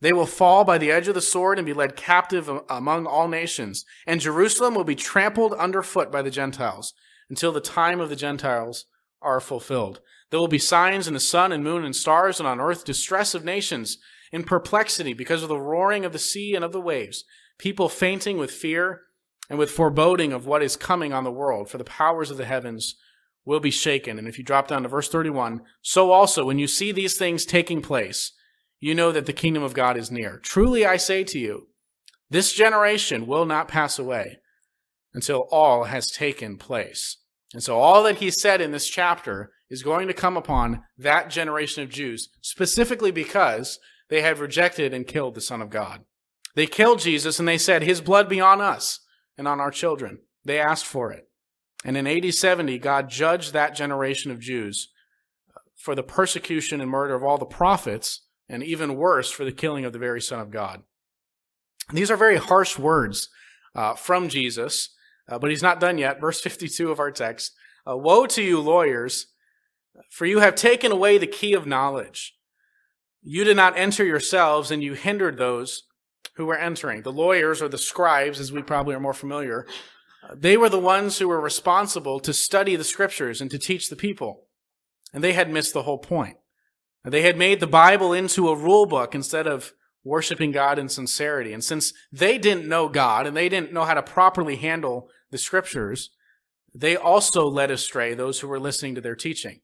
[0.00, 3.28] They will fall by the edge of the sword and be led captive among all
[3.28, 6.94] nations, and Jerusalem will be trampled underfoot by the Gentiles
[7.28, 8.86] until the time of the Gentiles
[9.20, 10.00] are fulfilled.
[10.30, 13.34] There will be signs in the sun and moon and stars, and on earth distress
[13.34, 13.98] of nations,
[14.32, 17.24] in perplexity because of the roaring of the sea and of the waves,
[17.60, 19.02] people fainting with fear
[19.50, 22.46] and with foreboding of what is coming on the world, for the powers of the
[22.46, 22.94] heavens
[23.44, 24.18] will be shaken.
[24.18, 27.44] And if you drop down to verse 31, so also when you see these things
[27.44, 28.32] taking place,
[28.80, 30.38] you know that the kingdom of God is near.
[30.38, 31.68] Truly I say to you,
[32.30, 34.38] this generation will not pass away
[35.12, 37.18] until all has taken place.
[37.52, 41.28] And so all that he said in this chapter is going to come upon that
[41.28, 46.04] generation of Jews, specifically because they had rejected and killed the Son of God.
[46.54, 49.00] They killed Jesus and they said, His blood be on us
[49.38, 50.18] and on our children.
[50.44, 51.28] They asked for it.
[51.84, 54.88] And in AD 70, God judged that generation of Jews
[55.76, 59.86] for the persecution and murder of all the prophets, and even worse, for the killing
[59.86, 60.82] of the very Son of God.
[61.92, 63.28] These are very harsh words
[63.74, 64.94] uh, from Jesus,
[65.28, 66.20] uh, but he's not done yet.
[66.20, 67.52] Verse 52 of our text
[67.88, 69.28] uh, Woe to you, lawyers,
[70.10, 72.36] for you have taken away the key of knowledge.
[73.22, 75.84] You did not enter yourselves, and you hindered those
[76.36, 77.02] who were entering.
[77.02, 79.66] The lawyers or the scribes, as we probably are more familiar,
[80.34, 83.96] they were the ones who were responsible to study the scriptures and to teach the
[83.96, 84.46] people.
[85.12, 86.36] And they had missed the whole point.
[87.04, 89.72] They had made the Bible into a rule book instead of
[90.04, 91.52] worshiping God in sincerity.
[91.52, 95.38] And since they didn't know God and they didn't know how to properly handle the
[95.38, 96.10] scriptures,
[96.74, 99.60] they also led astray those who were listening to their teaching.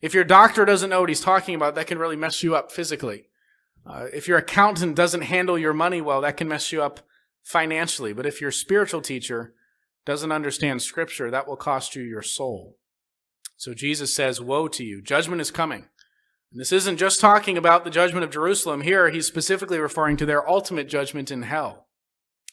[0.00, 2.72] If your doctor doesn't know what he's talking about, that can really mess you up
[2.72, 3.28] physically.
[3.84, 7.00] Uh, if your accountant doesn't handle your money well, that can mess you up
[7.42, 8.12] financially.
[8.12, 9.54] But if your spiritual teacher
[10.04, 12.78] doesn't understand scripture, that will cost you your soul.
[13.56, 15.02] So Jesus says, Woe to you!
[15.02, 15.86] Judgment is coming.
[16.52, 18.82] And this isn't just talking about the judgment of Jerusalem.
[18.82, 21.86] Here, he's specifically referring to their ultimate judgment in hell.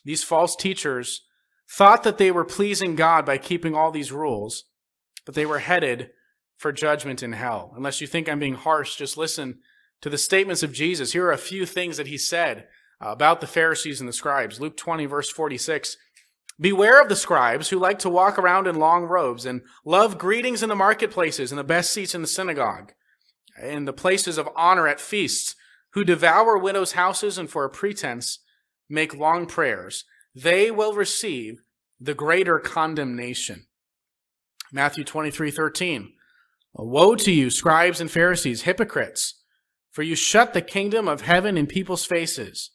[0.06, 1.26] These false teachers
[1.70, 4.66] thought that they were pleasing God by keeping all these rules,
[5.26, 6.12] but they were headed
[6.56, 7.74] for judgment in hell.
[7.76, 9.60] Unless you think I'm being harsh, just listen
[10.02, 11.14] to the statements of Jesus.
[11.14, 12.68] Here are a few things that he said
[13.04, 14.60] uh, about the Pharisees and the scribes.
[14.60, 15.98] Luke 20, verse 46.
[16.60, 20.62] Beware of the scribes who like to walk around in long robes and love greetings
[20.62, 22.92] in the marketplaces and the best seats in the synagogue,
[23.62, 25.56] in the places of honor at feasts,
[25.94, 28.40] who devour widows' houses and for a pretense
[28.90, 30.04] make long prayers.
[30.36, 31.62] They will receive
[32.00, 33.66] the greater condemnation.
[34.72, 36.14] Matthew 23, 13.
[36.74, 39.39] Woe to you, scribes and Pharisees, hypocrites!
[39.92, 42.72] For you shut the kingdom of heaven in people's faces.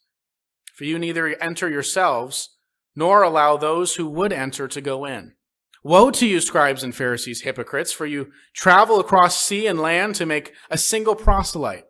[0.75, 2.49] For you neither enter yourselves,
[2.95, 5.33] nor allow those who would enter to go in.
[5.83, 10.25] Woe to you, scribes and Pharisees, hypocrites, for you travel across sea and land to
[10.25, 11.85] make a single proselyte.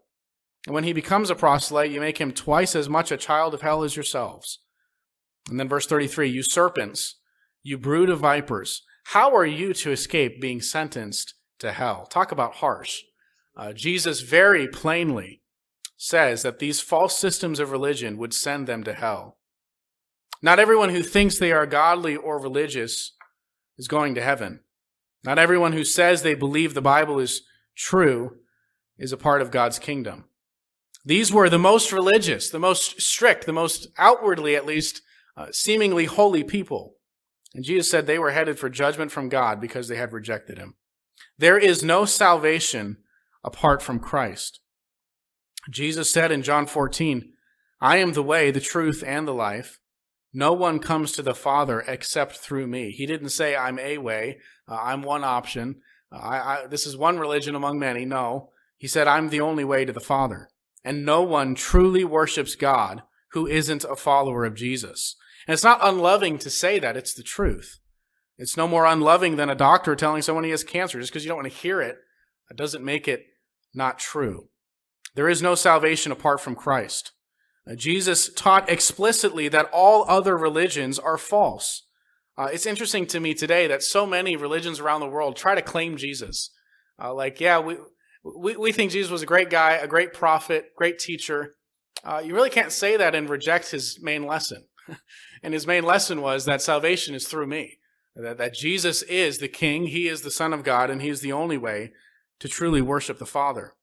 [0.66, 3.62] And when he becomes a proselyte, you make him twice as much a child of
[3.62, 4.60] hell as yourselves.
[5.50, 7.20] And then verse 33 You serpents,
[7.64, 12.06] you brood of vipers, how are you to escape being sentenced to hell?
[12.08, 13.04] Talk about harsh.
[13.56, 15.42] Uh, Jesus very plainly
[15.98, 19.38] says that these false systems of religion would send them to hell.
[20.42, 23.14] Not everyone who thinks they are godly or religious
[23.78, 24.62] is going to heaven.
[25.24, 27.44] Not everyone who says they believe the Bible is
[27.76, 28.38] true
[28.98, 30.26] is a part of God's kingdom.
[31.04, 35.02] These were the most religious, the most strict, the most outwardly at least
[35.38, 36.96] uh, seemingly holy people.
[37.54, 40.76] And Jesus said they were headed for judgment from God because they had rejected him.
[41.38, 42.98] There is no salvation
[43.46, 44.60] apart from Christ.
[45.70, 47.32] Jesus said in John 14,
[47.80, 49.80] I am the way, the truth, and the life.
[50.34, 52.92] No one comes to the Father except through me.
[52.92, 55.78] He didn't say, I'm a way, uh, I'm one option,
[56.12, 58.06] uh, I, I, this is one religion among many.
[58.06, 58.50] No.
[58.78, 60.50] He said, I'm the only way to the Father.
[60.84, 65.16] And no one truly worships God who isn't a follower of Jesus.
[65.48, 67.80] And it's not unloving to say that, it's the truth.
[68.38, 71.00] It's no more unloving than a doctor telling someone he has cancer.
[71.00, 71.98] Just because you don't want to hear it,
[72.50, 73.26] it doesn't make it
[73.76, 74.50] not true.
[75.16, 77.12] There is no salvation apart from Christ.
[77.70, 81.84] Uh, Jesus taught explicitly that all other religions are false.
[82.38, 85.62] Uh, it's interesting to me today that so many religions around the world try to
[85.62, 86.52] claim Jesus.
[87.02, 87.78] Uh, like, yeah, we,
[88.24, 91.54] we, we think Jesus was a great guy, a great prophet, great teacher.
[92.04, 94.66] Uh, you really can't say that and reject his main lesson.
[95.44, 97.80] and his main lesson was that salvation is through me.
[98.16, 101.20] That, that Jesus is the King, He is the Son of God, and He is
[101.20, 101.92] the only way
[102.40, 103.74] to truly worship the Father.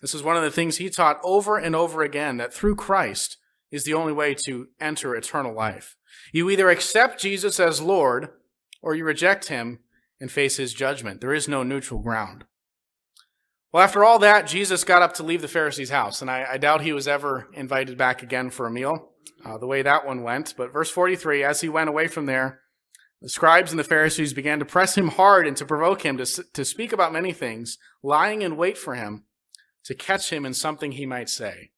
[0.00, 3.36] This is one of the things he taught over and over again that through Christ
[3.70, 5.96] is the only way to enter eternal life.
[6.32, 8.30] You either accept Jesus as Lord
[8.80, 9.80] or you reject him
[10.20, 11.20] and face his judgment.
[11.20, 12.44] There is no neutral ground.
[13.72, 16.58] Well, after all that, Jesus got up to leave the Pharisee's house, and I, I
[16.58, 19.10] doubt he was ever invited back again for a meal,
[19.44, 20.54] uh, the way that one went.
[20.56, 22.60] But verse 43 as he went away from there,
[23.20, 26.24] the scribes and the Pharisees began to press him hard and to provoke him to,
[26.24, 29.24] to speak about many things, lying in wait for him
[29.84, 31.70] to catch him in something he might say.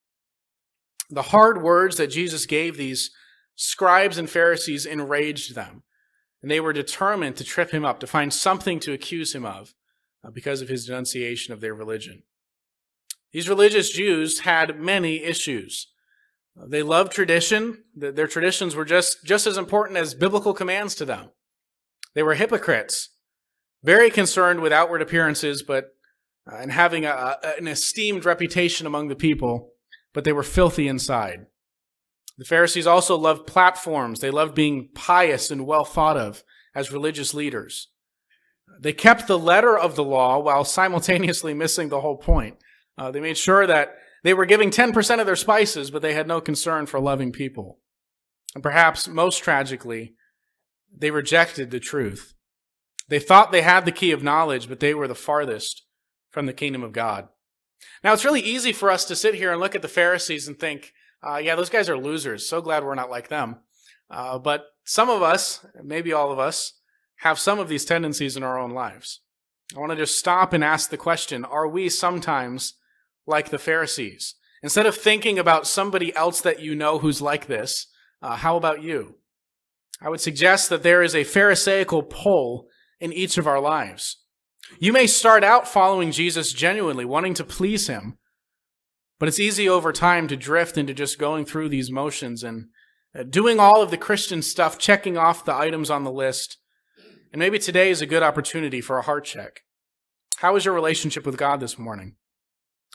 [1.09, 3.11] The hard words that Jesus gave these
[3.55, 5.83] scribes and Pharisees enraged them,
[6.43, 9.75] and they were determined to trip him up, to find something to accuse him of
[10.25, 12.23] uh, because of his denunciation of their religion.
[13.33, 15.90] These religious Jews had many issues.
[16.69, 17.85] They loved tradition.
[17.95, 21.31] Their traditions were just, just as important as biblical commands to them.
[22.15, 23.11] They were hypocrites,
[23.83, 25.87] very concerned with outward appearances, but
[26.51, 29.73] uh, and having a, an esteemed reputation among the people,
[30.13, 31.47] but they were filthy inside.
[32.39, 34.21] The Pharisees also loved platforms.
[34.21, 36.43] They loved being pious and well thought of
[36.75, 37.89] as religious leaders.
[38.81, 42.57] They kept the letter of the law while simultaneously missing the whole point.
[42.97, 46.27] Uh, they made sure that they were giving 10% of their spices, but they had
[46.27, 47.79] no concern for loving people.
[48.55, 50.15] And perhaps most tragically,
[50.95, 52.35] they rejected the truth.
[53.09, 55.85] They thought they had the key of knowledge, but they were the farthest
[56.31, 57.29] from the kingdom of God.
[58.05, 60.59] Now, it's really easy for us to sit here and look at the Pharisees and
[60.59, 60.93] think,
[61.27, 62.49] uh, yeah, those guys are losers.
[62.49, 63.57] So glad we're not like them.
[64.11, 66.75] Uh, but some of us, maybe all of us,
[67.19, 69.21] have some of these tendencies in our own lives.
[69.77, 72.75] I want to just stop and ask the question Are we sometimes
[73.31, 74.35] like the Pharisees?
[74.63, 77.87] Instead of thinking about somebody else that you know who's like this,
[78.21, 79.15] uh, how about you?
[80.03, 82.69] I would suggest that there is a Pharisaical pull
[83.01, 84.19] in each of our lives.
[84.79, 88.19] You may start out following Jesus genuinely, wanting to please him,
[89.19, 92.67] but it's easy over time to drift into just going through these motions and
[93.19, 96.59] uh, doing all of the Christian stuff, checking off the items on the list,
[97.33, 99.61] and maybe today is a good opportunity for a heart check.
[100.39, 102.17] How is your relationship with God this morning?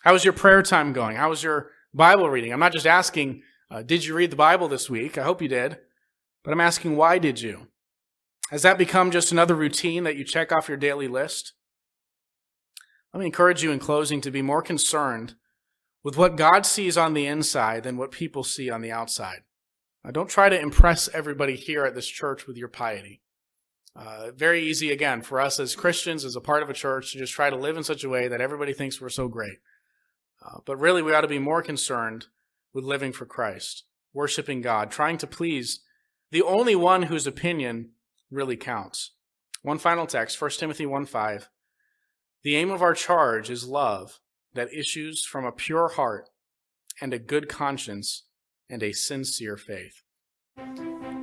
[0.06, 1.18] How is your prayer time going?
[1.18, 2.54] How is your Bible reading?
[2.54, 3.42] I'm not just asking,
[3.72, 5.18] uh, did you read the Bible this week?
[5.18, 5.80] I hope you did.
[6.44, 7.70] But I'm asking, why did you?
[8.52, 11.54] Has that become just another routine that you check off your daily list?
[13.12, 15.34] Let me encourage you in closing to be more concerned
[16.04, 19.40] with what God sees on the inside than what people see on the outside.
[20.04, 23.24] Now, don't try to impress everybody here at this church with your piety.
[23.96, 27.18] Uh, very easy, again, for us as Christians, as a part of a church, to
[27.18, 29.58] just try to live in such a way that everybody thinks we're so great.
[30.46, 32.28] Uh, but really, we ought to be more concerned
[32.74, 33.84] with living for Christ,
[34.14, 35.82] worshiping God, trying to please
[36.32, 37.92] the only one whose opinion
[38.30, 39.12] really counts.
[39.62, 41.50] One final text, 1 Timothy 1 5.
[42.44, 44.20] The aim of our charge is love
[44.54, 46.30] that issues from a pure heart
[47.02, 48.24] and a good conscience
[48.70, 50.04] and a sincere faith.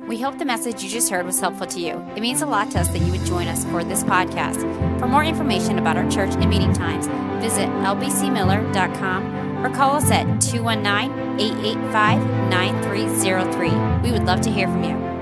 [0.07, 2.05] We hope the message you just heard was helpful to you.
[2.15, 4.59] It means a lot to us that you would join us for this podcast.
[4.99, 7.07] For more information about our church and meeting times,
[7.41, 13.69] visit lbcmiller.com or call us at 219 885 9303.
[14.01, 15.12] We would love to hear from you.